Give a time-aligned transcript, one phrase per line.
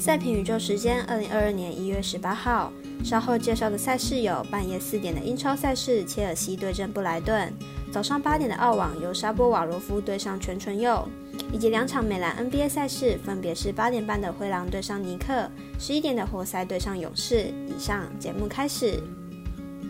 [0.00, 2.72] 赛评宇宙时间，二零二二年一月十八号。
[3.04, 7.50] 稍后介绍的赛事有：半夜四点的英超赛事，切尔西对阵布莱顿；
[7.92, 11.06] 早上八点的澳网，由沙波瓦罗夫对上全纯佑；
[11.52, 17.52] 以及两场美兰 NBA 赛事，分别是八点半的灰狼对上尼克，十一点的活塞对上勇士。
[17.68, 19.02] 以上节目开始。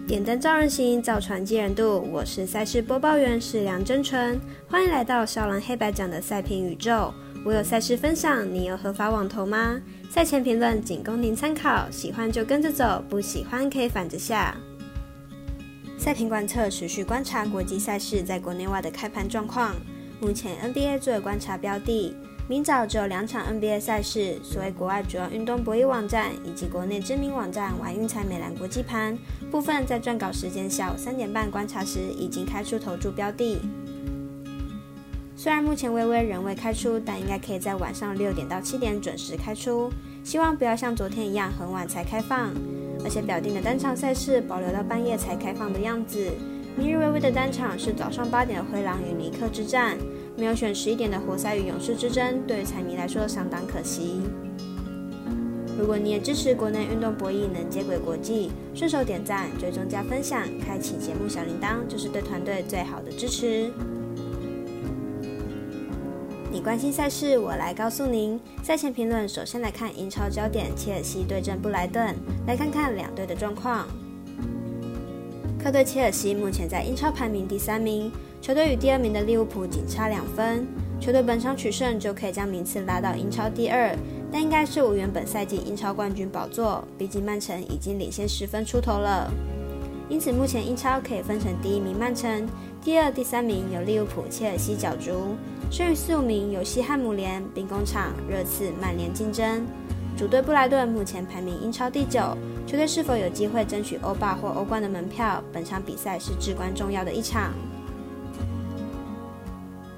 [0.08, 2.00] 点灯照人心，造船济人度。
[2.10, 7.14] 我是赛事播报员是梁真纯，欢迎来到少狼黑白奖的赛评宇宙。
[7.42, 9.80] 我有赛事分享，你有合法网投吗？
[10.10, 14.54] 赛前评论仅供您参考，喜欢就跟着走，不喜欢可以反着下。
[15.96, 19.74] 赛评观测持续观察国际赛事在国内外的开盘状况。
[20.20, 22.14] 目前 NBA 作为观察标的，
[22.46, 29.16] 明早只有两场 NBA 赛事，所谓国外主要运动博弈网站以及国内知名网站玩运彩美兰国际盘
[29.50, 33.60] 部分，在撰稿时间下午三点半观察时已经开出投注标的。
[35.42, 39.90] 虽然目前微微仍未开出，但应该可以在晚上六点到七点准时开出。
[40.22, 42.50] 希望不要像昨天一样很晚才开放，
[43.02, 46.30] 而且表定的单场赛事保留到半夜才开放的样子。
[46.76, 49.96] 明日微微的单场是早上八点的灰狼与尼克之战，
[50.36, 54.20] 没有选十一点的活塞与勇士之争，对于彩迷来说相当可惜。
[55.78, 63.70] 如果你也支持国内运动博弈能接轨国际，顺手点赞、追踪加分享、开启节目小铃铛，就是对团队最好的支持。
[66.52, 68.38] 你关心赛事，我来告诉您。
[68.60, 72.12] 赛前评论，首先来看英超焦点，切尔西对阵布莱顿，
[72.44, 73.86] 来看看两队的状况。
[75.62, 78.10] 客队切尔西目前在英超排名第三名，
[78.42, 80.66] 球队与第二名的利物浦仅差两分，
[80.98, 83.96] 球队本场取胜就可以将名次拉到英超第二，
[84.32, 89.32] 但应该是无缘本赛季英超冠军宝座，毕竟曼城已经领先十分出头了。
[90.08, 92.44] 因此目前英超可以分成第一名曼城，
[92.82, 95.36] 第二、第三名有利物浦、切尔西角逐。
[95.70, 99.66] 剩余四五名有西汉姆联、兵工厂、热刺、曼联竞争。
[100.16, 102.20] 主队布莱顿目前排名英超第九，
[102.66, 105.44] 球队是否有机会争取欧霸或欧冠的门票？
[105.52, 107.52] 本场比赛是至关重要的一场。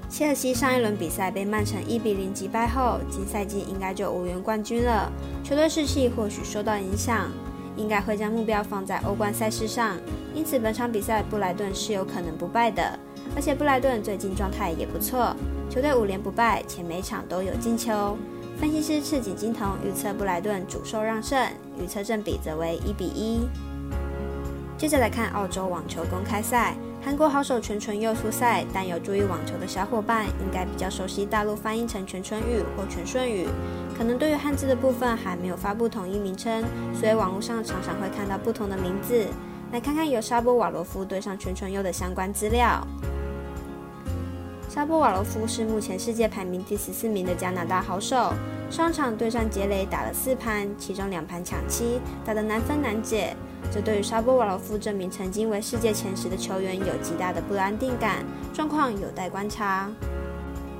[0.09, 5.09] 切尔西上一轮比赛被曼城一比零击败后，今赛季应该就无缘冠军了，
[5.41, 7.31] 球队士气或许受到影响，
[7.75, 9.97] 应该会将目标放在欧冠赛事上。
[10.33, 12.97] 因此，本场比赛布莱顿是有可能不败的，
[13.35, 15.35] 而且布莱顿最近状态也不错。
[15.69, 18.17] 球队五连不败，且每场都有进球。
[18.59, 21.47] 分析师赤井金童预测布莱顿主受让胜，
[21.81, 23.47] 预测正比则为一比一。
[24.77, 33.47] 接着来看澳洲网球公开赛，韩国好手全纯佑出赛，但有注意网球的小伙伴应该比较熟悉大陆翻译成全春玉或全顺宇，
[33.97, 39.25] 可能对于汉字的部分还没有发布统一名称，所以网络上常常会看到不同的名字。
[39.71, 42.85] 来看看由沙波瓦罗夫对上全纯佑的相关资料。
[44.69, 48.33] 沙波瓦罗夫是目前世界排名第十四名的加拿大好手，
[48.71, 53.35] 上场对上杰雷打了四盘，其中两盘抢七，打得难分难解。
[53.71, 59.89] 这对于沙波瓦罗夫这名曾经为世界前十的球员有极大的不安定感，状况有待观察。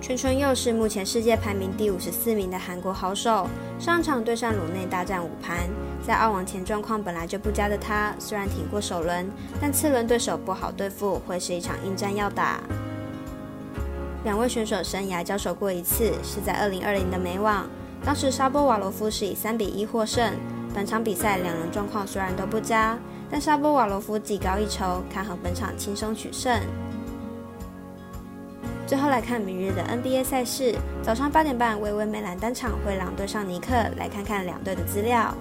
[0.03, 3.47] 全春佑是目前世界排名第五十四名的韩国好手，
[3.79, 5.59] 上场对上鲁内大战五盘，
[6.05, 9.31] 在澳网前状况本来就不佳的他，虽然挺过首轮，
[9.61, 12.59] 但次轮对手不好对付，会是一场硬战要打。
[14.25, 17.65] 两位选手生涯交手过一次，是在二零二零的美网，
[18.03, 20.33] 当时沙波瓦罗夫是以三比一获胜。
[20.75, 22.99] 本场比赛两人状况虽然都不佳，
[23.31, 26.59] 但沙波瓦罗夫技高一筹，看好本场轻松取胜。
[28.93, 35.33] 最后来看明日的 NBA 赛事，早上八点半，微微美兰单场灰狼对上尼克，来看看两队的资料。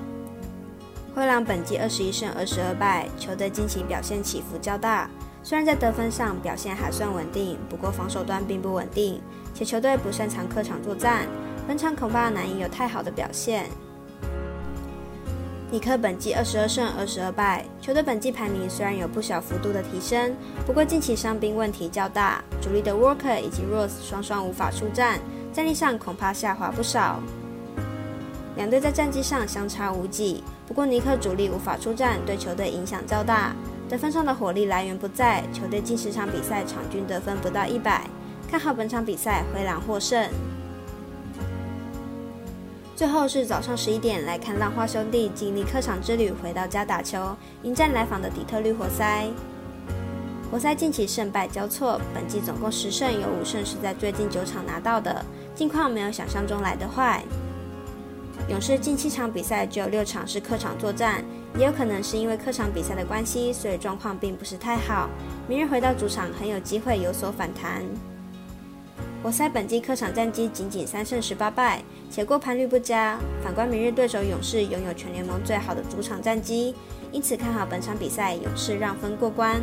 [1.15, 5.07] 灰狼本季二十一胜二十二败，球队近期表现起伏较大。
[5.43, 9.21] 虽然在得分上表现还算稳定，不过防守端并不稳定，
[9.53, 11.27] 且球队不擅长客场作战，
[11.69, 13.67] 本场恐怕难以有太好的表现。
[15.73, 25.19] 尼克本季二十二胜二十二败，球队本季排名虽然有不小幅度的提升，不过近期伤兵问题较大，主力的 Walker 以及 Rose 双双无法出战，
[25.51, 27.21] 战力上恐怕下滑不少。
[28.55, 33.57] 两队在战绩上相差无几，不过尼克主力无法出战，对球队影响较大。
[33.89, 38.07] 得分上的火力来源不在，球队近十场比赛场均得分不到一百，
[38.47, 40.29] 看好本场比赛灰狼获胜。
[43.03, 49.29] 最后是早上十一点来看浪花兄弟经历客场之旅回到家打球，迎战来访的底特律活塞。
[50.49, 57.25] 活塞近期胜败交错，本季总共十胜有五胜是在最近九场拿到的，近况没有想象中来的坏。
[58.49, 61.25] 勇士近七场比赛只有六场是客场作战。
[61.59, 65.11] 也有可能是因为客场比赛的关系，所以状况并不是太好。
[65.49, 67.83] 明日回到主场，很有机会有所反弹。
[69.23, 71.81] 活塞本季客场战绩仅仅三胜十八败，
[72.11, 73.17] 且过盘率不佳。
[73.41, 76.75] 反观明日对手勇士，拥有全联盟最好的主场战绩，
[77.13, 79.63] 因此看好本场比赛勇士让分过关。